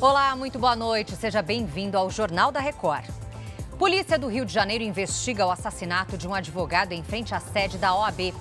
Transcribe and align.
Olá, 0.00 0.36
muito 0.36 0.60
boa 0.60 0.76
noite. 0.76 1.16
Seja 1.16 1.42
bem-vindo 1.42 1.98
ao 1.98 2.08
Jornal 2.08 2.52
da 2.52 2.60
Record. 2.60 3.04
Polícia 3.76 4.16
do 4.16 4.28
Rio 4.28 4.44
de 4.44 4.54
Janeiro 4.54 4.84
investiga 4.84 5.44
o 5.44 5.50
assassinato 5.50 6.16
de 6.16 6.28
um 6.28 6.32
advogado 6.32 6.92
em 6.92 7.02
frente 7.02 7.34
à 7.34 7.40
sede 7.40 7.78
da 7.78 7.92
OAB. 7.92 8.32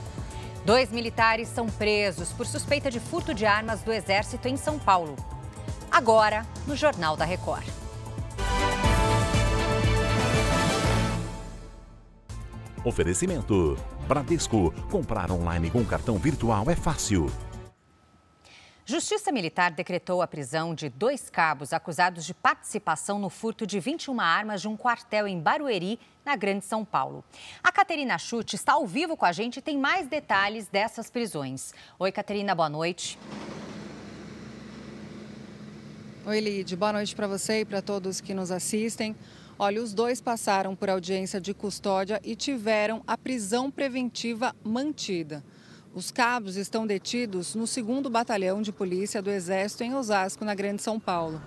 Dois 0.63 0.91
militares 0.91 1.47
são 1.47 1.65
presos 1.65 2.31
por 2.31 2.45
suspeita 2.45 2.91
de 2.91 2.99
furto 2.99 3.33
de 3.33 3.43
armas 3.43 3.81
do 3.81 3.91
Exército 3.91 4.47
em 4.47 4.55
São 4.55 4.77
Paulo. 4.77 5.15
Agora, 5.89 6.45
no 6.67 6.75
Jornal 6.75 7.17
da 7.17 7.25
Record. 7.25 7.65
Oferecimento: 12.85 13.75
Bradesco. 14.07 14.71
Comprar 14.91 15.31
online 15.31 15.71
com 15.71 15.83
cartão 15.83 16.19
virtual 16.19 16.69
é 16.69 16.75
fácil. 16.75 17.31
Justiça 18.89 19.33
Militar 19.33 19.71
decretou 19.71 20.21
a 20.21 20.27
prisão 20.27 20.73
de 20.73 20.87
dois 20.87 21.29
cabos 21.29 21.73
acusados 21.73 22.25
de 22.25 22.33
participação 22.33 23.19
no 23.19 23.29
furto 23.29 23.67
de 23.67 23.81
21 23.81 24.21
armas 24.21 24.61
de 24.61 24.69
um 24.69 24.77
quartel 24.77 25.27
em 25.27 25.41
Barueri, 25.41 25.99
na 26.23 26.37
Grande 26.37 26.63
São 26.63 26.85
Paulo. 26.85 27.21
A 27.61 27.69
Caterina 27.69 28.17
Chute 28.17 28.55
está 28.55 28.71
ao 28.71 28.87
vivo 28.87 29.17
com 29.17 29.25
a 29.25 29.33
gente 29.33 29.57
e 29.57 29.61
tem 29.61 29.77
mais 29.77 30.07
detalhes 30.07 30.69
dessas 30.69 31.09
prisões. 31.09 31.73
Oi, 31.99 32.13
Caterina, 32.13 32.55
boa 32.55 32.69
noite. 32.69 33.19
Oi, 36.25 36.39
Lid. 36.39 36.73
Boa 36.77 36.93
noite 36.93 37.13
para 37.13 37.27
você 37.27 37.59
e 37.59 37.65
para 37.65 37.81
todos 37.81 38.21
que 38.21 38.33
nos 38.33 38.51
assistem. 38.51 39.17
Olha, 39.59 39.83
os 39.83 39.93
dois 39.93 40.21
passaram 40.21 40.77
por 40.77 40.89
audiência 40.89 41.41
de 41.41 41.53
custódia 41.53 42.21
e 42.23 42.37
tiveram 42.37 43.03
a 43.05 43.17
prisão 43.17 43.69
preventiva 43.69 44.55
mantida. 44.63 45.43
Os 45.93 46.11
cabos 46.11 46.55
estão 46.55 46.85
detidos 46.85 47.55
no 47.55 47.65
2 47.65 48.07
Batalhão 48.11 48.61
de 48.61 48.71
Polícia 48.71 49.21
do 49.21 49.31
Exército 49.31 49.83
em 49.83 49.95
Osasco, 49.95 50.45
na 50.45 50.53
Grande 50.53 50.81
São 50.81 50.99
Paulo. 50.99 51.41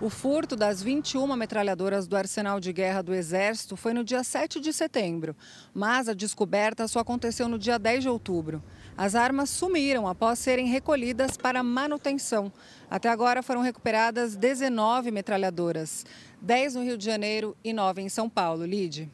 O 0.00 0.08
furto 0.08 0.56
das 0.56 0.82
21 0.82 1.36
metralhadoras 1.36 2.06
do 2.06 2.16
arsenal 2.16 2.58
de 2.58 2.72
guerra 2.72 3.02
do 3.02 3.12
Exército 3.12 3.76
foi 3.76 3.92
no 3.92 4.02
dia 4.02 4.24
7 4.24 4.58
de 4.58 4.72
setembro, 4.72 5.36
mas 5.74 6.08
a 6.08 6.14
descoberta 6.14 6.88
só 6.88 7.00
aconteceu 7.00 7.46
no 7.48 7.58
dia 7.58 7.78
10 7.78 8.04
de 8.04 8.08
outubro. 8.08 8.62
As 8.96 9.14
armas 9.14 9.50
sumiram 9.50 10.08
após 10.08 10.38
serem 10.38 10.68
recolhidas 10.68 11.36
para 11.36 11.62
manutenção. 11.62 12.50
Até 12.90 13.10
agora 13.10 13.42
foram 13.42 13.60
recuperadas 13.60 14.34
19 14.36 15.10
metralhadoras, 15.10 16.06
10 16.40 16.76
no 16.76 16.82
Rio 16.82 16.96
de 16.96 17.04
Janeiro 17.04 17.54
e 17.62 17.74
9 17.74 18.00
em 18.00 18.08
São 18.08 18.30
Paulo. 18.30 18.64
Lide. 18.64 19.10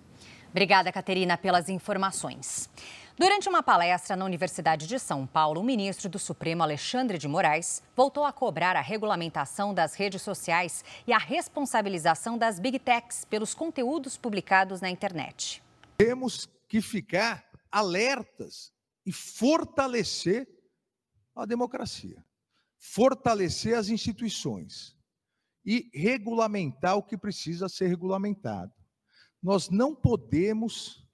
Obrigada, 0.52 0.92
Caterina, 0.92 1.36
pelas 1.36 1.68
informações. 1.68 2.70
Durante 3.18 3.48
uma 3.48 3.62
palestra 3.62 4.14
na 4.14 4.26
Universidade 4.26 4.86
de 4.86 4.98
São 4.98 5.26
Paulo, 5.26 5.62
o 5.62 5.64
ministro 5.64 6.06
do 6.06 6.18
Supremo, 6.18 6.62
Alexandre 6.62 7.16
de 7.16 7.26
Moraes, 7.26 7.82
voltou 7.96 8.24
a 8.24 8.32
cobrar 8.32 8.76
a 8.76 8.82
regulamentação 8.82 9.72
das 9.72 9.94
redes 9.94 10.20
sociais 10.20 10.84
e 11.06 11.14
a 11.14 11.18
responsabilização 11.18 12.36
das 12.36 12.60
big 12.60 12.78
techs 12.78 13.24
pelos 13.24 13.54
conteúdos 13.54 14.18
publicados 14.18 14.82
na 14.82 14.90
internet. 14.90 15.62
Temos 15.96 16.46
que 16.68 16.82
ficar 16.82 17.42
alertas 17.72 18.70
e 19.06 19.10
fortalecer 19.10 20.46
a 21.34 21.46
democracia, 21.46 22.22
fortalecer 22.78 23.78
as 23.78 23.88
instituições 23.88 24.94
e 25.64 25.88
regulamentar 25.94 26.98
o 26.98 27.02
que 27.02 27.16
precisa 27.16 27.66
ser 27.66 27.86
regulamentado. 27.86 28.74
Nós 29.42 29.70
não 29.70 29.94
podemos 29.94 31.05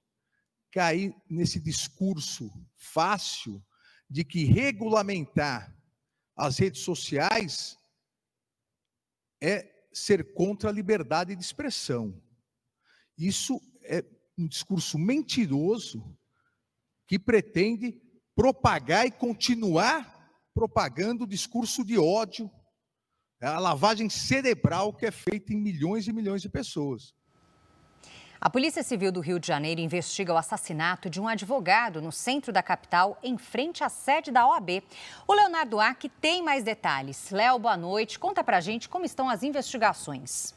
cair 0.72 1.14
nesse 1.28 1.60
discurso 1.60 2.50
fácil 2.76 3.62
de 4.08 4.24
que 4.24 4.44
regulamentar 4.44 5.76
as 6.34 6.58
redes 6.58 6.80
sociais 6.80 7.78
é 9.40 9.70
ser 9.92 10.32
contra 10.32 10.70
a 10.70 10.72
liberdade 10.72 11.36
de 11.36 11.42
expressão. 11.42 12.20
Isso 13.18 13.60
é 13.82 14.04
um 14.38 14.48
discurso 14.48 14.98
mentiroso 14.98 16.02
que 17.06 17.18
pretende 17.18 18.00
propagar 18.34 19.06
e 19.06 19.10
continuar 19.10 20.10
propagando 20.54 21.24
o 21.24 21.28
discurso 21.28 21.84
de 21.84 21.98
ódio, 21.98 22.50
a 23.40 23.58
lavagem 23.58 24.08
cerebral 24.08 24.94
que 24.94 25.04
é 25.04 25.10
feita 25.10 25.52
em 25.52 25.56
milhões 25.56 26.06
e 26.06 26.12
milhões 26.12 26.40
de 26.40 26.48
pessoas. 26.48 27.14
A 28.44 28.50
Polícia 28.50 28.82
Civil 28.82 29.12
do 29.12 29.20
Rio 29.20 29.38
de 29.38 29.46
Janeiro 29.46 29.80
investiga 29.80 30.34
o 30.34 30.36
assassinato 30.36 31.08
de 31.08 31.20
um 31.20 31.28
advogado 31.28 32.02
no 32.02 32.10
centro 32.10 32.52
da 32.52 32.60
capital, 32.60 33.16
em 33.22 33.38
frente 33.38 33.84
à 33.84 33.88
sede 33.88 34.32
da 34.32 34.44
OAB. 34.44 34.82
O 35.28 35.32
Leonardo 35.32 35.78
Aque 35.78 36.08
tem 36.08 36.42
mais 36.42 36.64
detalhes. 36.64 37.30
Léo, 37.30 37.56
boa 37.60 37.76
noite. 37.76 38.18
Conta 38.18 38.42
pra 38.42 38.60
gente 38.60 38.88
como 38.88 39.04
estão 39.04 39.30
as 39.30 39.44
investigações. 39.44 40.54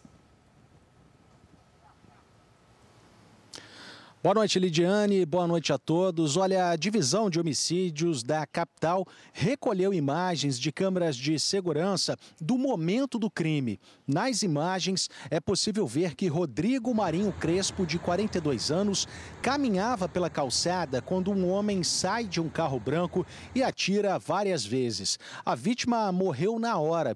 Boa 4.25 4.33
noite, 4.33 4.57
Lidiane. 4.57 5.23
Boa 5.23 5.45
noite 5.45 5.71
a 5.71 5.77
todos. 5.77 6.35
Olha, 6.35 6.71
a 6.71 6.75
divisão 6.75 7.29
de 7.29 7.39
homicídios 7.39 8.23
da 8.23 8.43
capital 8.47 9.05
recolheu 9.31 9.93
imagens 9.93 10.59
de 10.59 10.71
câmeras 10.71 11.15
de 11.15 11.39
segurança 11.39 12.17
do 12.41 12.57
momento 12.57 13.19
do 13.19 13.29
crime. 13.29 13.79
Nas 14.07 14.41
imagens, 14.41 15.11
é 15.29 15.39
possível 15.39 15.85
ver 15.85 16.15
que 16.15 16.25
Rodrigo 16.25 16.91
Marinho 16.91 17.31
Crespo, 17.33 17.85
de 17.85 17.99
42 17.99 18.71
anos, 18.71 19.07
caminhava 19.43 20.09
pela 20.09 20.27
calçada 20.27 21.03
quando 21.03 21.29
um 21.29 21.47
homem 21.47 21.83
sai 21.83 22.23
de 22.23 22.41
um 22.41 22.49
carro 22.49 22.79
branco 22.79 23.23
e 23.53 23.61
atira 23.61 24.17
várias 24.17 24.65
vezes. 24.65 25.19
A 25.45 25.53
vítima 25.53 26.11
morreu 26.11 26.57
na 26.57 26.79
hora. 26.79 27.15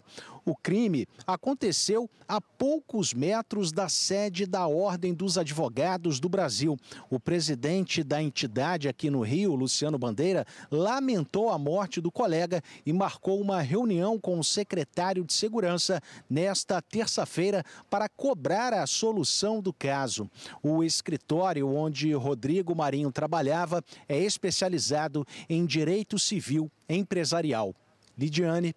O 0.50 0.56
crime 0.56 1.08
aconteceu 1.28 2.10
a 2.28 2.42
poucos 2.42 3.14
metros 3.14 3.72
da 3.72 3.88
sede 3.88 4.48
da 4.48 4.66
Ordem 4.66 5.14
dos 5.14 5.38
Advogados 5.38 6.20
do 6.20 6.28
Brasil. 6.28 6.76
O 7.08 7.20
presidente 7.20 8.04
da 8.04 8.20
entidade 8.20 8.90
aqui 8.90 9.12
no 9.12 9.22
Rio, 9.22 9.54
Luciano 9.54 10.00
Bandeira, 10.00 10.48
lamentou 10.72 11.52
a 11.52 11.60
morte 11.60 12.02
do 12.02 12.12
colega 12.12 12.64
e 12.84 12.92
marcou 12.92 13.40
uma 13.40 13.62
reunião 13.62 14.18
com 14.18 14.40
o 14.40 14.44
secretário 14.44 15.24
de 15.24 15.34
Segurança 15.34 16.02
nesta 16.28 16.82
terça-feira 16.82 17.64
para 17.88 18.10
cobrar 18.10 18.74
a 18.74 18.88
solução 18.88 19.62
do 19.62 19.72
caso. 19.72 20.28
O 20.64 20.84
escritório 20.84 21.70
onde 21.70 22.12
Rodrigo 22.14 22.74
Marinho 22.74 23.12
trabalhava 23.12 23.84
é 24.08 24.18
especializado 24.18 25.24
em 25.48 25.64
direito 25.64 26.18
civil 26.18 26.72
empresarial. 26.90 27.76
Lidiane 28.18 28.76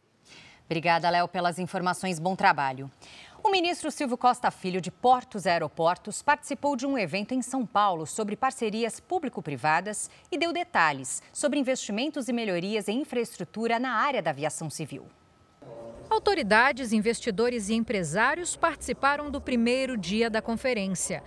Obrigada, 0.66 1.10
Léo, 1.10 1.28
pelas 1.28 1.58
informações. 1.58 2.18
Bom 2.18 2.34
trabalho. 2.34 2.90
O 3.44 3.50
ministro 3.50 3.90
Silvio 3.90 4.16
Costa 4.16 4.50
Filho, 4.50 4.80
de 4.80 4.90
Portos 4.90 5.46
e 5.46 5.50
Aeroportos, 5.50 6.22
participou 6.22 6.76
de 6.76 6.86
um 6.86 6.96
evento 6.96 7.34
em 7.34 7.42
São 7.42 7.66
Paulo 7.66 8.06
sobre 8.06 8.36
parcerias 8.36 9.00
público-privadas 9.00 10.08
e 10.30 10.38
deu 10.38 10.52
detalhes 10.52 11.20
sobre 11.32 11.58
investimentos 11.58 12.28
e 12.28 12.32
melhorias 12.32 12.86
em 12.86 13.00
infraestrutura 13.00 13.80
na 13.80 13.94
área 13.94 14.22
da 14.22 14.30
aviação 14.30 14.70
civil. 14.70 15.06
Autoridades, 16.08 16.92
investidores 16.92 17.68
e 17.68 17.74
empresários 17.74 18.54
participaram 18.54 19.30
do 19.30 19.40
primeiro 19.40 19.96
dia 19.96 20.30
da 20.30 20.40
conferência. 20.40 21.22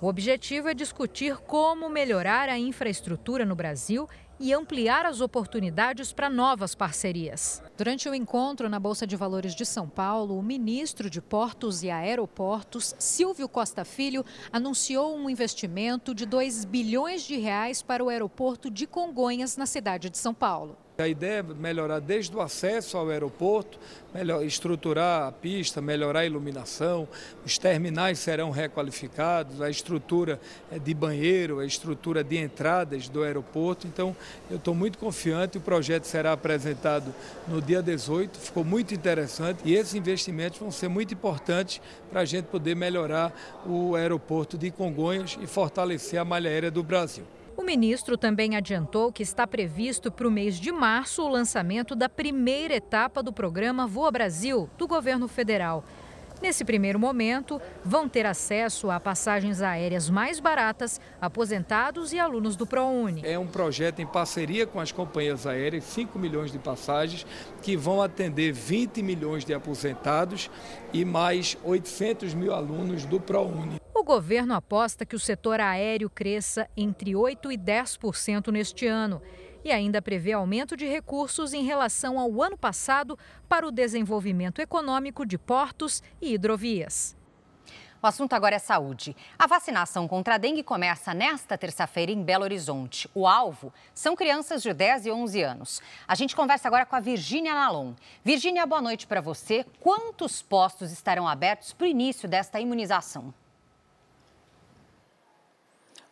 O 0.00 0.06
objetivo 0.06 0.68
é 0.68 0.74
discutir 0.74 1.36
como 1.36 1.88
melhorar 1.88 2.48
a 2.48 2.58
infraestrutura 2.58 3.44
no 3.44 3.54
Brasil 3.54 4.08
e 4.40 4.54
ampliar 4.54 5.04
as 5.04 5.20
oportunidades 5.20 6.14
para 6.14 6.30
novas 6.30 6.74
parcerias. 6.74 7.62
Durante 7.76 8.08
o 8.08 8.14
encontro 8.14 8.70
na 8.70 8.80
Bolsa 8.80 9.06
de 9.06 9.14
Valores 9.14 9.54
de 9.54 9.66
São 9.66 9.86
Paulo, 9.86 10.38
o 10.38 10.42
ministro 10.42 11.10
de 11.10 11.20
Portos 11.20 11.82
e 11.82 11.90
Aeroportos, 11.90 12.94
Silvio 12.98 13.46
Costa 13.46 13.84
Filho, 13.84 14.24
anunciou 14.50 15.14
um 15.14 15.28
investimento 15.28 16.14
de 16.14 16.24
2 16.24 16.64
bilhões 16.64 17.22
de 17.22 17.36
reais 17.36 17.82
para 17.82 18.02
o 18.02 18.08
aeroporto 18.08 18.70
de 18.70 18.86
Congonhas, 18.86 19.58
na 19.58 19.66
cidade 19.66 20.08
de 20.08 20.16
São 20.16 20.32
Paulo. 20.32 20.78
A 21.00 21.08
ideia 21.08 21.40
é 21.40 21.42
melhorar 21.42 21.98
desde 21.98 22.36
o 22.36 22.40
acesso 22.40 22.96
ao 22.96 23.08
aeroporto, 23.08 23.78
melhor, 24.12 24.44
estruturar 24.44 25.28
a 25.28 25.32
pista, 25.32 25.80
melhorar 25.80 26.20
a 26.20 26.26
iluminação, 26.26 27.08
os 27.44 27.56
terminais 27.56 28.18
serão 28.18 28.50
requalificados, 28.50 29.62
a 29.62 29.70
estrutura 29.70 30.40
é 30.70 30.78
de 30.78 30.92
banheiro, 30.92 31.60
a 31.60 31.64
estrutura 31.64 32.22
de 32.22 32.36
entradas 32.36 33.08
do 33.08 33.22
aeroporto. 33.22 33.86
Então, 33.86 34.14
eu 34.50 34.56
estou 34.56 34.74
muito 34.74 34.98
confiante, 34.98 35.58
o 35.58 35.60
projeto 35.60 36.04
será 36.04 36.32
apresentado 36.32 37.14
no 37.48 37.62
dia 37.62 37.82
18, 37.82 38.38
ficou 38.38 38.64
muito 38.64 38.92
interessante 38.92 39.60
e 39.64 39.74
esses 39.74 39.94
investimentos 39.94 40.58
vão 40.58 40.70
ser 40.70 40.88
muito 40.88 41.14
importantes 41.14 41.80
para 42.10 42.20
a 42.20 42.24
gente 42.24 42.46
poder 42.46 42.74
melhorar 42.74 43.32
o 43.64 43.94
aeroporto 43.94 44.58
de 44.58 44.70
Congonhas 44.70 45.38
e 45.40 45.46
fortalecer 45.46 46.20
a 46.20 46.24
malha 46.24 46.50
aérea 46.50 46.70
do 46.70 46.82
Brasil. 46.82 47.24
O 47.60 47.62
ministro 47.62 48.16
também 48.16 48.56
adiantou 48.56 49.12
que 49.12 49.22
está 49.22 49.46
previsto 49.46 50.10
para 50.10 50.26
o 50.26 50.30
mês 50.30 50.58
de 50.58 50.72
março 50.72 51.22
o 51.22 51.28
lançamento 51.28 51.94
da 51.94 52.08
primeira 52.08 52.74
etapa 52.74 53.22
do 53.22 53.34
programa 53.34 53.86
Voa 53.86 54.10
Brasil, 54.10 54.70
do 54.78 54.88
governo 54.88 55.28
federal. 55.28 55.84
Nesse 56.40 56.64
primeiro 56.64 56.98
momento, 56.98 57.60
vão 57.84 58.08
ter 58.08 58.24
acesso 58.24 58.90
a 58.90 58.98
passagens 58.98 59.60
aéreas 59.60 60.08
mais 60.08 60.40
baratas, 60.40 60.98
aposentados 61.20 62.14
e 62.14 62.18
alunos 62.18 62.56
do 62.56 62.66
ProUni. 62.66 63.20
É 63.26 63.38
um 63.38 63.46
projeto 63.46 64.00
em 64.00 64.06
parceria 64.06 64.66
com 64.66 64.80
as 64.80 64.90
companhias 64.90 65.46
aéreas, 65.46 65.84
5 65.84 66.18
milhões 66.18 66.50
de 66.50 66.58
passagens, 66.58 67.26
que 67.60 67.76
vão 67.76 68.00
atender 68.00 68.52
20 68.52 69.02
milhões 69.02 69.44
de 69.44 69.52
aposentados 69.52 70.50
e 70.94 71.04
mais 71.04 71.58
800 71.62 72.32
mil 72.32 72.54
alunos 72.54 73.04
do 73.04 73.20
ProUni. 73.20 73.78
O 74.00 74.02
governo 74.02 74.54
aposta 74.54 75.04
que 75.04 75.14
o 75.14 75.20
setor 75.20 75.60
aéreo 75.60 76.08
cresça 76.08 76.66
entre 76.74 77.12
8% 77.12 77.52
e 77.52 77.58
10% 77.58 78.50
neste 78.50 78.86
ano 78.86 79.20
e 79.62 79.70
ainda 79.70 80.00
prevê 80.00 80.32
aumento 80.32 80.74
de 80.74 80.86
recursos 80.86 81.52
em 81.52 81.64
relação 81.64 82.18
ao 82.18 82.42
ano 82.42 82.56
passado 82.56 83.18
para 83.46 83.68
o 83.68 83.70
desenvolvimento 83.70 84.58
econômico 84.58 85.26
de 85.26 85.36
portos 85.36 86.02
e 86.18 86.32
hidrovias. 86.32 87.14
O 88.02 88.06
assunto 88.06 88.32
agora 88.32 88.56
é 88.56 88.58
saúde. 88.58 89.14
A 89.38 89.46
vacinação 89.46 90.08
contra 90.08 90.36
a 90.36 90.38
dengue 90.38 90.62
começa 90.62 91.12
nesta 91.12 91.58
terça-feira 91.58 92.10
em 92.10 92.22
Belo 92.22 92.44
Horizonte. 92.44 93.06
O 93.14 93.26
alvo 93.26 93.70
são 93.92 94.16
crianças 94.16 94.62
de 94.62 94.72
10 94.72 95.04
e 95.04 95.10
11 95.10 95.42
anos. 95.42 95.82
A 96.08 96.14
gente 96.14 96.34
conversa 96.34 96.68
agora 96.68 96.86
com 96.86 96.96
a 96.96 97.00
Virgínia 97.00 97.52
Nalon. 97.52 97.92
Virgínia, 98.24 98.64
boa 98.64 98.80
noite 98.80 99.06
para 99.06 99.20
você. 99.20 99.66
Quantos 99.78 100.40
postos 100.40 100.90
estarão 100.90 101.28
abertos 101.28 101.74
para 101.74 101.84
o 101.84 101.90
início 101.90 102.26
desta 102.26 102.58
imunização? 102.58 103.34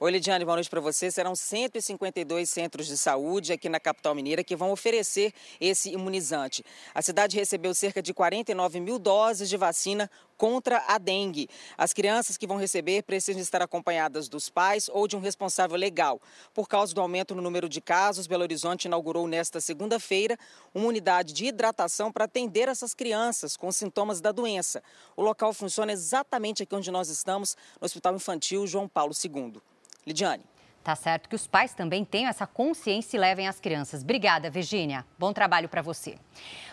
Oi, 0.01 0.13
Lidiane, 0.13 0.45
boa 0.45 0.55
noite 0.55 0.71
para 0.71 0.81
você. 0.81 1.11
Serão 1.11 1.35
152 1.35 2.49
centros 2.49 2.87
de 2.87 2.97
saúde 2.97 3.53
aqui 3.53 3.69
na 3.69 3.81
capital 3.81 4.15
mineira 4.15 4.45
que 4.45 4.55
vão 4.55 4.71
oferecer 4.71 5.35
esse 5.61 5.91
imunizante. 5.91 6.65
A 6.95 7.03
cidade 7.03 7.37
recebeu 7.37 7.75
cerca 7.75 8.01
de 8.01 8.15
49 8.15 8.79
mil 8.79 8.97
doses 8.97 9.49
de 9.49 9.57
vacina 9.57 10.09
contra 10.37 10.85
a 10.87 10.99
dengue. 10.99 11.49
As 11.77 11.93
crianças 11.93 12.37
que 12.37 12.47
vão 12.47 12.59
receber 12.59 13.03
precisam 13.03 13.43
estar 13.43 13.61
acompanhadas 13.61 14.29
dos 14.29 14.49
pais 14.49 14.89
ou 14.89 15.09
de 15.09 15.17
um 15.17 15.21
responsável 15.21 15.77
legal. 15.77 16.23
Por 16.55 16.69
causa 16.69 16.95
do 16.95 17.01
aumento 17.01 17.35
no 17.35 17.43
número 17.43 17.69
de 17.69 17.81
casos, 17.81 18.29
Belo 18.29 18.45
Horizonte 18.45 18.85
inaugurou 18.85 19.27
nesta 19.27 19.61
segunda-feira 19.61 20.39
uma 20.73 20.87
unidade 20.87 21.33
de 21.33 21.47
hidratação 21.47 22.13
para 22.13 22.27
atender 22.27 22.69
essas 22.69 22.95
crianças 22.95 23.57
com 23.57 23.73
sintomas 23.73 24.21
da 24.21 24.31
doença. 24.31 24.81
O 25.17 25.23
local 25.23 25.53
funciona 25.53 25.91
exatamente 25.91 26.63
aqui 26.63 26.77
onde 26.77 26.89
nós 26.89 27.09
estamos, 27.09 27.57
no 27.81 27.85
Hospital 27.85 28.15
Infantil 28.15 28.65
João 28.65 28.87
Paulo 28.87 29.13
II. 29.13 29.61
Lidiane. 30.09 30.43
Tá 30.83 30.97
certo 30.97 31.29
que 31.29 31.37
os 31.37 31.47
pais 31.47 31.75
também 31.75 32.03
tenham 32.03 32.31
essa 32.31 32.47
consciência 32.47 33.17
e 33.17 33.21
levem 33.21 33.47
as 33.47 33.61
crianças. 33.61 34.03
Obrigada, 34.03 34.49
Virgínia. 34.49 35.05
Bom 35.19 35.35
trabalho 35.35 35.69
para 35.69 35.83
você. 35.83 36.17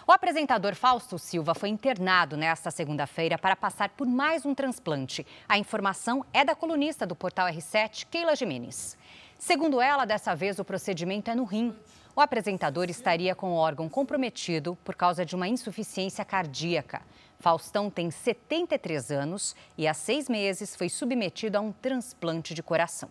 O 0.07 0.11
apresentador 0.11 0.73
Fausto 0.73 1.19
Silva 1.19 1.53
foi 1.53 1.67
internado 1.67 2.37
nesta 2.37 2.71
segunda-feira 2.71 3.37
para 3.37 3.57
passar 3.57 3.89
por 3.89 4.07
mais 4.07 4.45
um 4.45 4.55
transplante. 4.55 5.27
A 5.49 5.57
informação 5.57 6.25
é 6.31 6.45
da 6.45 6.55
colunista 6.55 7.05
do 7.05 7.13
portal 7.13 7.47
R7, 7.47 8.07
Keila 8.09 8.37
Jimenez. 8.37 8.97
Segundo 9.37 9.81
ela, 9.81 10.05
dessa 10.05 10.33
vez 10.33 10.59
o 10.59 10.63
procedimento 10.63 11.29
é 11.29 11.35
no 11.35 11.43
rim. 11.43 11.75
O 12.15 12.21
apresentador 12.21 12.89
estaria 12.89 13.35
com 13.35 13.51
o 13.51 13.57
órgão 13.57 13.89
comprometido 13.89 14.77
por 14.85 14.95
causa 14.95 15.25
de 15.25 15.35
uma 15.35 15.49
insuficiência 15.49 16.23
cardíaca. 16.23 17.01
Faustão 17.37 17.89
tem 17.89 18.09
73 18.09 19.11
anos 19.11 19.53
e 19.77 19.85
há 19.85 19.93
seis 19.93 20.29
meses 20.29 20.73
foi 20.73 20.87
submetido 20.87 21.57
a 21.57 21.61
um 21.61 21.73
transplante 21.73 22.53
de 22.53 22.63
coração. 22.63 23.09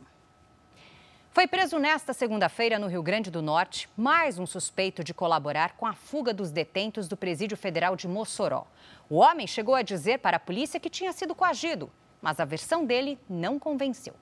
Foi 1.34 1.48
preso 1.48 1.80
nesta 1.80 2.12
segunda-feira 2.12 2.78
no 2.78 2.86
Rio 2.86 3.02
Grande 3.02 3.28
do 3.28 3.42
Norte 3.42 3.88
mais 3.96 4.38
um 4.38 4.46
suspeito 4.46 5.02
de 5.02 5.12
colaborar 5.12 5.72
com 5.72 5.84
a 5.84 5.92
fuga 5.92 6.32
dos 6.32 6.52
detentos 6.52 7.08
do 7.08 7.16
Presídio 7.16 7.56
Federal 7.56 7.96
de 7.96 8.06
Mossoró. 8.06 8.68
O 9.10 9.16
homem 9.16 9.44
chegou 9.44 9.74
a 9.74 9.82
dizer 9.82 10.20
para 10.20 10.36
a 10.36 10.40
polícia 10.40 10.78
que 10.78 10.88
tinha 10.88 11.12
sido 11.12 11.34
coagido, 11.34 11.90
mas 12.22 12.38
a 12.38 12.44
versão 12.44 12.86
dele 12.86 13.18
não 13.28 13.58
convenceu. 13.58 14.14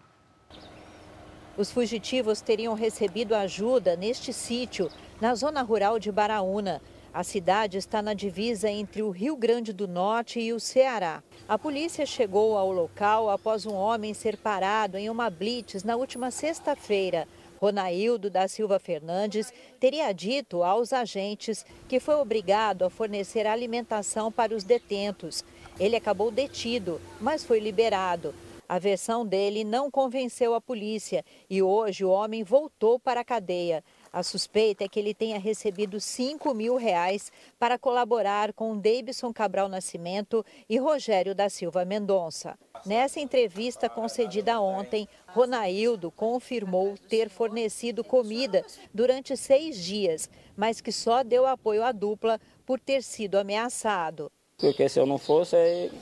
Os 1.54 1.70
fugitivos 1.70 2.40
teriam 2.40 2.72
recebido 2.72 3.34
ajuda 3.34 3.94
neste 3.94 4.32
sítio, 4.32 4.90
na 5.20 5.34
zona 5.34 5.60
rural 5.60 5.98
de 5.98 6.10
Baraúna. 6.10 6.80
A 7.14 7.22
cidade 7.22 7.76
está 7.76 8.00
na 8.00 8.14
divisa 8.14 8.70
entre 8.70 9.02
o 9.02 9.10
Rio 9.10 9.36
Grande 9.36 9.70
do 9.70 9.86
Norte 9.86 10.40
e 10.40 10.50
o 10.50 10.58
Ceará. 10.58 11.22
A 11.46 11.58
polícia 11.58 12.06
chegou 12.06 12.56
ao 12.56 12.72
local 12.72 13.28
após 13.28 13.66
um 13.66 13.74
homem 13.74 14.14
ser 14.14 14.38
parado 14.38 14.96
em 14.96 15.10
uma 15.10 15.28
blitz 15.28 15.84
na 15.84 15.94
última 15.94 16.30
sexta-feira. 16.30 17.28
Ronaildo 17.60 18.30
da 18.30 18.48
Silva 18.48 18.78
Fernandes 18.78 19.52
teria 19.78 20.10
dito 20.10 20.62
aos 20.62 20.90
agentes 20.90 21.66
que 21.86 22.00
foi 22.00 22.14
obrigado 22.14 22.82
a 22.82 22.88
fornecer 22.88 23.46
alimentação 23.46 24.32
para 24.32 24.54
os 24.54 24.64
detentos. 24.64 25.44
Ele 25.78 25.96
acabou 25.96 26.30
detido, 26.30 26.98
mas 27.20 27.44
foi 27.44 27.60
liberado. 27.60 28.34
A 28.66 28.78
versão 28.78 29.26
dele 29.26 29.64
não 29.64 29.90
convenceu 29.90 30.54
a 30.54 30.60
polícia 30.62 31.22
e 31.50 31.60
hoje 31.62 32.06
o 32.06 32.10
homem 32.10 32.42
voltou 32.42 32.98
para 32.98 33.20
a 33.20 33.24
cadeia. 33.24 33.84
A 34.12 34.22
suspeita 34.22 34.84
é 34.84 34.88
que 34.88 35.00
ele 35.00 35.14
tenha 35.14 35.38
recebido 35.38 35.98
5 35.98 36.52
mil 36.52 36.76
reais 36.76 37.32
para 37.58 37.78
colaborar 37.78 38.52
com 38.52 38.76
Davidson 38.76 39.32
Cabral 39.32 39.70
Nascimento 39.70 40.44
e 40.68 40.76
Rogério 40.76 41.34
da 41.34 41.48
Silva 41.48 41.82
Mendonça. 41.84 42.58
Nessa 42.84 43.20
entrevista 43.20 43.88
concedida 43.88 44.60
ontem, 44.60 45.08
Ronaildo 45.28 46.10
confirmou 46.10 46.98
ter 47.08 47.30
fornecido 47.30 48.04
comida 48.04 48.62
durante 48.92 49.34
seis 49.34 49.82
dias, 49.82 50.28
mas 50.54 50.82
que 50.82 50.92
só 50.92 51.22
deu 51.22 51.46
apoio 51.46 51.82
à 51.82 51.90
dupla 51.90 52.38
por 52.66 52.78
ter 52.78 53.02
sido 53.02 53.38
ameaçado. 53.38 54.30
Porque 54.62 54.88
se 54.88 55.00
eu 55.00 55.04
não 55.04 55.18
fosse, 55.18 55.56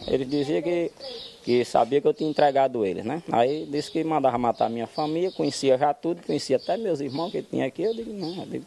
ele 0.06 0.26
dizia 0.26 0.60
que, 0.60 0.92
que 1.42 1.64
sabia 1.64 1.98
que 1.98 2.06
eu 2.06 2.12
tinha 2.12 2.28
entregado 2.28 2.84
eles, 2.84 3.06
né? 3.06 3.22
Aí 3.32 3.64
disse 3.64 3.90
que 3.90 4.04
mandava 4.04 4.36
matar 4.36 4.68
minha 4.68 4.86
família, 4.86 5.32
conhecia 5.32 5.78
já 5.78 5.94
tudo, 5.94 6.20
conhecia 6.26 6.56
até 6.56 6.76
meus 6.76 7.00
irmãos 7.00 7.32
que 7.32 7.40
tinha 7.40 7.64
aqui. 7.64 7.82
Eu 7.82 7.94
digo, 7.94 8.12
não, 8.12 8.36
eu 8.36 8.44
digo, 8.46 8.66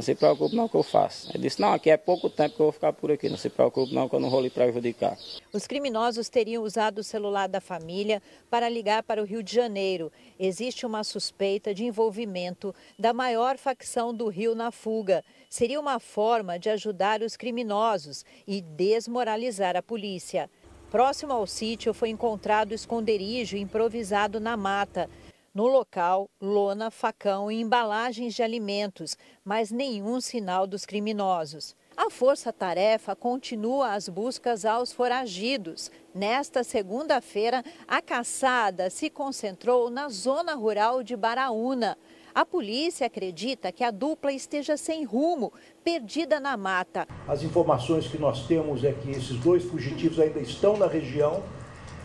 não 0.00 0.02
se 0.02 0.14
preocupe 0.14 0.56
não 0.56 0.66
que 0.66 0.76
eu 0.76 0.82
faço. 0.82 1.30
Ele 1.30 1.42
disse, 1.42 1.60
não, 1.60 1.74
aqui 1.74 1.90
é 1.90 1.96
pouco 1.96 2.30
tempo 2.30 2.56
que 2.56 2.60
eu 2.62 2.66
vou 2.66 2.72
ficar 2.72 2.92
por 2.92 3.12
aqui, 3.12 3.28
não 3.28 3.36
se 3.36 3.50
preocupe 3.50 3.94
não 3.94 4.08
que 4.08 4.14
eu 4.14 4.20
não 4.20 4.30
vou 4.30 4.40
lhe 4.40 4.48
prejudicar. 4.48 5.16
Os 5.52 5.66
criminosos 5.66 6.30
teriam 6.30 6.64
usado 6.64 7.00
o 7.00 7.04
celular 7.04 7.48
da 7.48 7.60
família 7.60 8.22
para 8.48 8.68
ligar 8.68 9.02
para 9.02 9.20
o 9.20 9.26
Rio 9.26 9.42
de 9.42 9.54
Janeiro. 9.54 10.10
Existe 10.38 10.86
uma 10.86 11.04
suspeita 11.04 11.74
de 11.74 11.84
envolvimento 11.84 12.74
da 12.98 13.12
maior 13.12 13.58
facção 13.58 14.14
do 14.14 14.28
Rio 14.28 14.54
na 14.54 14.70
fuga 14.70 15.22
seria 15.50 15.80
uma 15.80 15.98
forma 15.98 16.58
de 16.58 16.70
ajudar 16.70 17.22
os 17.22 17.36
criminosos 17.36 18.24
e 18.46 18.62
desmoralizar 18.62 19.76
a 19.76 19.82
polícia. 19.82 20.48
Próximo 20.90 21.32
ao 21.32 21.46
sítio 21.46 21.92
foi 21.92 22.08
encontrado 22.08 22.72
esconderijo 22.72 23.56
improvisado 23.56 24.40
na 24.40 24.56
mata. 24.56 25.10
No 25.52 25.66
local, 25.66 26.30
lona, 26.40 26.92
facão 26.92 27.50
e 27.50 27.60
embalagens 27.60 28.34
de 28.34 28.42
alimentos, 28.42 29.18
mas 29.44 29.72
nenhum 29.72 30.20
sinal 30.20 30.64
dos 30.64 30.86
criminosos. 30.86 31.74
A 31.96 32.08
força-tarefa 32.08 33.16
continua 33.16 33.94
as 33.94 34.08
buscas 34.08 34.64
aos 34.64 34.92
foragidos. 34.92 35.90
Nesta 36.14 36.62
segunda-feira, 36.62 37.64
a 37.88 38.00
caçada 38.00 38.88
se 38.90 39.10
concentrou 39.10 39.90
na 39.90 40.08
zona 40.08 40.54
rural 40.54 41.02
de 41.02 41.16
Baraúna. 41.16 41.98
A 42.32 42.46
polícia 42.46 43.08
acredita 43.08 43.72
que 43.72 43.82
a 43.82 43.90
dupla 43.90 44.32
esteja 44.32 44.76
sem 44.76 45.02
rumo, 45.02 45.52
perdida 45.82 46.38
na 46.38 46.56
mata. 46.56 47.08
As 47.26 47.42
informações 47.42 48.06
que 48.06 48.18
nós 48.18 48.46
temos 48.46 48.84
é 48.84 48.92
que 48.92 49.10
esses 49.10 49.36
dois 49.40 49.64
fugitivos 49.64 50.20
ainda 50.20 50.38
estão 50.38 50.76
na 50.76 50.86
região. 50.86 51.42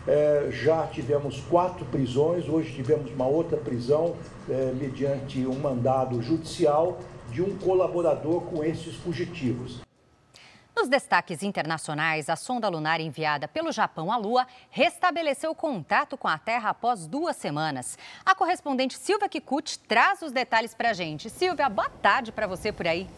É, 0.06 0.48
já 0.52 0.86
tivemos 0.86 1.40
quatro 1.40 1.84
prisões, 1.86 2.48
hoje 2.48 2.72
tivemos 2.72 3.10
uma 3.10 3.26
outra 3.26 3.56
prisão, 3.56 4.14
é, 4.48 4.72
mediante 4.72 5.44
um 5.46 5.58
mandado 5.58 6.22
judicial 6.22 6.98
de 7.30 7.42
um 7.42 7.58
colaborador 7.58 8.42
com 8.42 8.62
esses 8.62 8.94
fugitivos. 8.94 9.80
Nos 10.76 10.88
destaques 10.88 11.42
internacionais, 11.42 12.28
a 12.28 12.36
sonda 12.36 12.68
lunar 12.68 13.00
enviada 13.00 13.48
pelo 13.48 13.72
Japão 13.72 14.12
à 14.12 14.16
Lua 14.18 14.46
restabeleceu 14.70 15.54
contato 15.54 16.18
com 16.18 16.28
a 16.28 16.36
Terra 16.36 16.68
após 16.70 17.06
duas 17.06 17.34
semanas. 17.34 17.98
A 18.24 18.34
correspondente 18.34 18.98
Silvia 18.98 19.28
Kikuchi 19.28 19.78
traz 19.78 20.20
os 20.20 20.32
detalhes 20.32 20.74
para 20.74 20.90
a 20.90 20.92
gente. 20.92 21.30
Silvia, 21.30 21.68
boa 21.70 21.88
tarde 21.88 22.30
para 22.30 22.46
você 22.46 22.70
por 22.70 22.86
aí. 22.86 23.08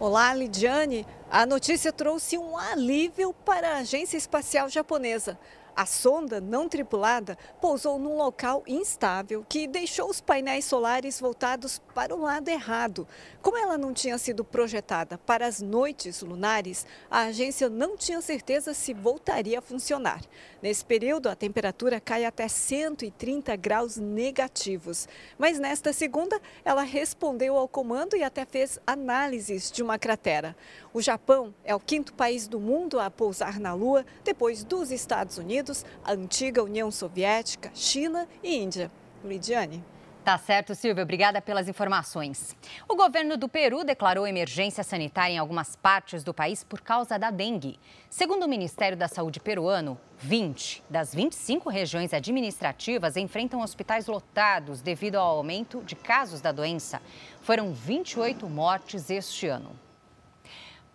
Olá, 0.00 0.32
Lidiane. 0.32 1.04
A 1.28 1.44
notícia 1.44 1.92
trouxe 1.92 2.38
um 2.38 2.56
alívio 2.56 3.34
para 3.44 3.70
a 3.72 3.78
Agência 3.78 4.16
Espacial 4.16 4.68
Japonesa. 4.68 5.36
A 5.78 5.86
sonda 5.86 6.40
não 6.40 6.68
tripulada 6.68 7.38
pousou 7.60 8.00
num 8.00 8.16
local 8.16 8.64
instável 8.66 9.46
que 9.48 9.68
deixou 9.68 10.10
os 10.10 10.20
painéis 10.20 10.64
solares 10.64 11.20
voltados 11.20 11.80
para 11.94 12.12
o 12.12 12.20
lado 12.20 12.48
errado. 12.48 13.06
Como 13.40 13.56
ela 13.56 13.78
não 13.78 13.94
tinha 13.94 14.18
sido 14.18 14.44
projetada 14.44 15.16
para 15.18 15.46
as 15.46 15.62
noites 15.62 16.20
lunares, 16.20 16.84
a 17.08 17.26
agência 17.26 17.68
não 17.70 17.96
tinha 17.96 18.20
certeza 18.20 18.74
se 18.74 18.92
voltaria 18.92 19.60
a 19.60 19.62
funcionar. 19.62 20.20
Nesse 20.60 20.84
período, 20.84 21.28
a 21.28 21.36
temperatura 21.36 22.00
cai 22.00 22.24
até 22.24 22.48
130 22.48 23.54
graus 23.54 23.96
negativos. 23.96 25.06
Mas 25.38 25.60
nesta 25.60 25.92
segunda, 25.92 26.42
ela 26.64 26.82
respondeu 26.82 27.56
ao 27.56 27.68
comando 27.68 28.16
e 28.16 28.24
até 28.24 28.44
fez 28.44 28.80
análises 28.84 29.70
de 29.70 29.84
uma 29.84 29.96
cratera. 29.96 30.56
O 30.92 31.00
Japão 31.00 31.54
é 31.62 31.72
o 31.72 31.78
quinto 31.78 32.12
país 32.14 32.48
do 32.48 32.58
mundo 32.58 32.98
a 32.98 33.08
pousar 33.08 33.60
na 33.60 33.74
Lua, 33.74 34.04
depois 34.24 34.64
dos 34.64 34.90
Estados 34.90 35.38
Unidos, 35.38 35.67
a 36.04 36.12
antiga 36.12 36.62
União 36.62 36.90
Soviética, 36.90 37.70
China 37.74 38.28
e 38.42 38.56
Índia. 38.56 38.90
Lidiane. 39.24 39.84
Tá 40.28 40.36
certo, 40.36 40.74
Silvia. 40.74 41.04
Obrigada 41.04 41.40
pelas 41.40 41.68
informações. 41.68 42.54
O 42.86 42.94
governo 42.94 43.34
do 43.38 43.48
Peru 43.48 43.82
declarou 43.82 44.26
emergência 44.26 44.84
sanitária 44.84 45.32
em 45.32 45.38
algumas 45.38 45.74
partes 45.74 46.22
do 46.22 46.34
país 46.34 46.62
por 46.62 46.82
causa 46.82 47.18
da 47.18 47.30
dengue. 47.30 47.80
Segundo 48.10 48.44
o 48.44 48.48
Ministério 48.48 48.94
da 48.94 49.08
Saúde 49.08 49.40
peruano, 49.40 49.98
20 50.18 50.84
das 50.90 51.14
25 51.14 51.70
regiões 51.70 52.12
administrativas 52.12 53.16
enfrentam 53.16 53.62
hospitais 53.62 54.06
lotados 54.06 54.82
devido 54.82 55.16
ao 55.16 55.38
aumento 55.38 55.82
de 55.82 55.96
casos 55.96 56.42
da 56.42 56.52
doença. 56.52 57.00
Foram 57.40 57.72
28 57.72 58.46
mortes 58.50 59.08
este 59.08 59.46
ano. 59.46 59.87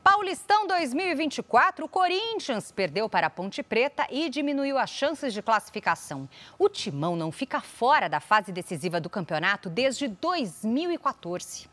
Paulistão 0.04 0.68
2024, 0.68 1.86
o 1.86 1.88
Corinthians 1.88 2.74
perdeu 2.74 3.08
para 3.08 3.28
a 3.28 3.30
Ponte 3.30 3.64
Preta 3.64 4.06
e 4.12 4.30
diminuiu 4.30 4.78
as 4.78 4.90
chances 4.90 5.34
de 5.34 5.42
classificação. 5.42 6.28
O 6.60 6.68
Timão 6.68 7.16
não 7.16 7.32
fica 7.32 7.62
fora 7.62 8.10
da 8.10 8.20
fase 8.20 8.52
decisiva 8.52 9.00
do 9.00 9.10
campeonato 9.10 9.70
desde 9.70 10.10
2014. 10.10 11.70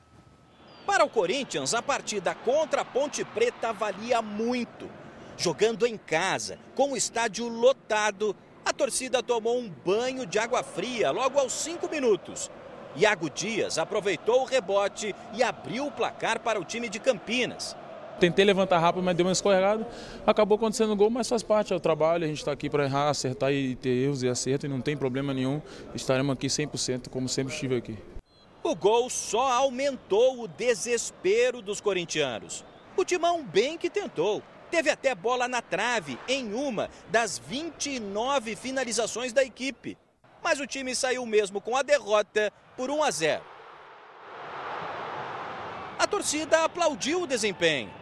Para 0.86 1.04
o 1.04 1.10
Corinthians, 1.10 1.74
a 1.74 1.82
partida 1.82 2.32
contra 2.32 2.82
a 2.82 2.84
Ponte 2.84 3.24
Preta 3.24 3.72
valia 3.72 4.22
muito. 4.22 4.88
Jogando 5.36 5.84
em 5.84 5.98
casa, 5.98 6.56
com 6.76 6.92
o 6.92 6.96
estádio 6.96 7.48
lotado, 7.48 8.36
a 8.64 8.72
torcida 8.72 9.24
tomou 9.24 9.58
um 9.58 9.68
banho 9.68 10.24
de 10.24 10.38
água 10.38 10.62
fria 10.62 11.10
logo 11.10 11.36
aos 11.36 11.52
cinco 11.52 11.88
minutos. 11.88 12.48
Iago 12.94 13.28
Dias 13.28 13.76
aproveitou 13.76 14.42
o 14.42 14.44
rebote 14.44 15.16
e 15.34 15.42
abriu 15.42 15.86
o 15.86 15.92
placar 15.92 16.38
para 16.38 16.60
o 16.60 16.64
time 16.64 16.88
de 16.88 17.00
Campinas. 17.00 17.76
Tentei 18.20 18.44
levantar 18.44 18.78
rápido, 18.78 19.02
mas 19.02 19.16
deu 19.16 19.24
uma 19.24 19.32
escorregada. 19.32 19.88
Acabou 20.26 20.56
acontecendo 20.56 20.92
o 20.92 20.96
gol, 20.96 21.08
mas 21.08 21.26
faz 21.26 21.42
parte, 21.42 21.72
é 21.72 21.76
o 21.76 21.80
trabalho. 21.80 22.24
A 22.24 22.28
gente 22.28 22.38
está 22.38 22.52
aqui 22.52 22.68
para 22.68 22.84
errar, 22.84 23.08
acertar 23.08 23.50
e 23.50 23.74
ter 23.74 23.88
erros 23.88 24.22
e 24.22 24.28
acerto, 24.28 24.66
e 24.66 24.68
não 24.68 24.82
tem 24.82 24.94
problema 24.94 25.32
nenhum. 25.32 25.62
Estaremos 25.94 26.34
aqui 26.34 26.46
100%, 26.46 27.08
como 27.08 27.30
sempre 27.30 27.54
estive 27.54 27.76
aqui. 27.76 27.98
O 28.62 28.74
gol 28.74 29.08
só 29.08 29.50
aumentou 29.52 30.42
o 30.42 30.46
desespero 30.46 31.62
dos 31.62 31.80
corintianos. 31.80 32.62
O 32.94 33.06
Timão 33.06 33.42
bem 33.42 33.78
que 33.78 33.88
tentou. 33.88 34.42
Teve 34.70 34.90
até 34.90 35.14
bola 35.14 35.48
na 35.48 35.62
trave 35.62 36.18
em 36.28 36.52
uma 36.52 36.90
das 37.08 37.38
29 37.38 38.54
finalizações 38.54 39.32
da 39.32 39.42
equipe. 39.42 39.96
Mas 40.44 40.60
o 40.60 40.66
time 40.66 40.94
saiu 40.94 41.24
mesmo 41.24 41.60
com 41.60 41.74
a 41.74 41.82
derrota 41.82 42.52
por 42.76 42.90
1 42.90 43.02
a 43.02 43.10
0. 43.10 43.42
A 45.98 46.06
torcida 46.06 46.64
aplaudiu 46.64 47.22
o 47.22 47.26
desempenho. 47.26 47.99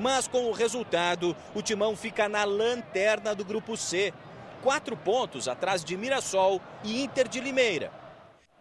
Mas 0.00 0.26
com 0.26 0.46
o 0.46 0.52
resultado, 0.52 1.36
o 1.54 1.60
Timão 1.60 1.94
fica 1.94 2.26
na 2.26 2.42
lanterna 2.42 3.34
do 3.34 3.44
grupo 3.44 3.76
C, 3.76 4.14
quatro 4.62 4.96
pontos 4.96 5.46
atrás 5.46 5.84
de 5.84 5.94
Mirassol 5.94 6.58
e 6.82 7.02
Inter 7.02 7.28
de 7.28 7.38
Limeira. 7.38 7.92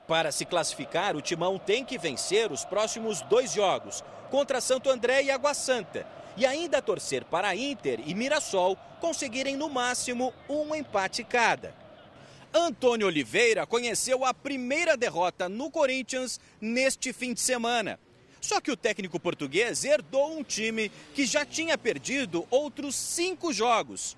Para 0.05 0.33
se 0.33 0.43
classificar, 0.43 1.15
o 1.15 1.21
Timão 1.21 1.57
tem 1.57 1.85
que 1.85 1.97
vencer 1.97 2.51
os 2.51 2.65
próximos 2.65 3.21
dois 3.21 3.53
jogos, 3.53 4.03
contra 4.29 4.59
Santo 4.59 4.89
André 4.89 5.23
e 5.23 5.31
Água 5.31 5.53
Santa, 5.53 6.05
e 6.35 6.45
ainda 6.45 6.81
torcer 6.81 7.23
para 7.23 7.55
Inter 7.55 8.01
e 8.05 8.13
Mirassol 8.13 8.77
conseguirem 8.99 9.55
no 9.55 9.69
máximo 9.69 10.33
um 10.49 10.75
empate 10.75 11.23
cada. 11.23 11.73
Antônio 12.53 13.07
Oliveira 13.07 13.65
conheceu 13.65 14.25
a 14.25 14.33
primeira 14.33 14.97
derrota 14.97 15.47
no 15.47 15.71
Corinthians 15.71 16.37
neste 16.59 17.13
fim 17.13 17.33
de 17.33 17.39
semana. 17.39 17.97
Só 18.41 18.61
que 18.61 18.71
o 18.71 18.77
técnico 18.77 19.19
português 19.19 19.83
herdou 19.83 20.37
um 20.37 20.43
time 20.43 20.91
que 21.13 21.25
já 21.25 21.45
tinha 21.45 21.77
perdido 21.77 22.47
outros 22.49 22.95
cinco 22.95 23.51
jogos. 23.51 24.17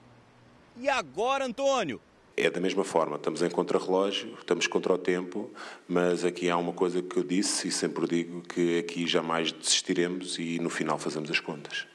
E 0.77 0.87
agora, 0.87 1.45
Antônio? 1.45 1.99
É 2.37 2.49
da 2.49 2.61
mesma 2.61 2.83
forma, 2.83 3.17
estamos 3.17 3.41
em 3.41 3.49
contrarrelógio, 3.49 4.35
estamos 4.39 4.65
contra 4.65 4.93
o 4.93 4.97
tempo, 4.97 5.51
mas 5.87 6.23
aqui 6.23 6.49
há 6.49 6.57
uma 6.57 6.71
coisa 6.71 7.01
que 7.01 7.17
eu 7.17 7.23
disse 7.23 7.67
e 7.67 7.71
sempre 7.71 8.07
digo 8.07 8.41
que 8.41 8.79
aqui 8.79 9.05
jamais 9.05 9.51
desistiremos 9.51 10.39
e 10.39 10.57
no 10.59 10.69
final 10.69 10.97
fazemos 10.97 11.29
as 11.29 11.39
contas. 11.39 11.85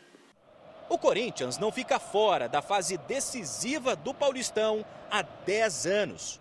O 0.89 0.99
Corinthians 0.99 1.59
não 1.59 1.73
fica 1.73 1.99
fora 1.99 2.49
da 2.49 2.63
fase 2.63 2.97
decisiva 2.97 3.97
do 3.97 4.15
Paulistão 4.15 4.85
há 5.11 5.23
10 5.23 5.87
anos. 5.87 6.41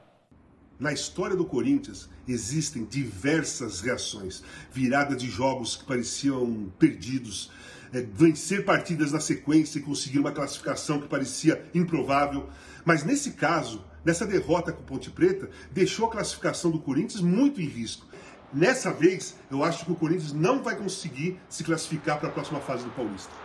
Na 0.78 0.92
história 0.92 1.38
do 1.38 1.46
Corinthians 1.46 2.10
existem 2.28 2.84
diversas 2.84 3.80
reações. 3.80 4.44
Virada 4.74 5.16
de 5.16 5.30
jogos 5.30 5.78
que 5.78 5.86
pareciam 5.86 6.70
perdidos, 6.78 7.50
é, 7.94 8.02
vencer 8.02 8.66
partidas 8.66 9.14
na 9.14 9.22
sequência 9.22 9.80
e 9.80 9.82
conseguir 9.82 10.20
uma 10.20 10.34
classificação 10.34 11.00
que 11.00 11.08
parecia 11.08 11.64
improvável. 11.74 12.50
Mas 12.84 13.06
nesse 13.06 13.32
caso, 13.32 13.86
nessa 14.04 14.26
derrota 14.26 14.74
com 14.74 14.82
o 14.82 14.86
Ponte 14.86 15.10
Preta, 15.10 15.50
deixou 15.72 16.08
a 16.08 16.12
classificação 16.12 16.72
do 16.72 16.80
Corinthians 16.80 17.22
muito 17.22 17.62
em 17.62 17.68
risco. 17.68 18.06
Nessa 18.54 18.92
vez, 18.92 19.36
eu 19.50 19.64
acho 19.64 19.86
que 19.86 19.92
o 19.94 19.96
Corinthians 19.96 20.34
não 20.34 20.62
vai 20.62 20.76
conseguir 20.76 21.40
se 21.48 21.64
classificar 21.64 22.20
para 22.20 22.30
a 22.30 22.32
próxima 22.32 22.60
fase 22.60 22.84
do 22.84 22.92
Paulista. 22.92 23.45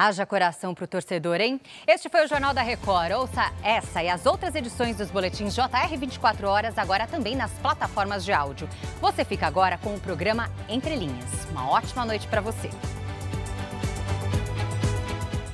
Haja 0.00 0.24
coração 0.24 0.76
para 0.76 0.84
o 0.84 0.86
torcedor, 0.86 1.40
hein? 1.40 1.60
Este 1.84 2.08
foi 2.08 2.24
o 2.24 2.28
Jornal 2.28 2.54
da 2.54 2.62
Record. 2.62 3.10
Ouça 3.10 3.52
essa 3.64 4.00
e 4.00 4.08
as 4.08 4.26
outras 4.26 4.54
edições 4.54 4.96
dos 4.96 5.10
boletins 5.10 5.56
JR 5.56 5.98
24 5.98 6.46
horas 6.48 6.78
agora 6.78 7.04
também 7.04 7.34
nas 7.34 7.50
plataformas 7.54 8.24
de 8.24 8.32
áudio. 8.32 8.68
Você 9.00 9.24
fica 9.24 9.48
agora 9.48 9.76
com 9.76 9.96
o 9.96 10.00
programa 10.00 10.48
Entre 10.68 10.94
Linhas. 10.94 11.48
Uma 11.50 11.68
ótima 11.68 12.04
noite 12.04 12.28
para 12.28 12.40
você. 12.40 12.70